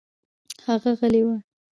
[0.65, 1.29] هغه غلى و.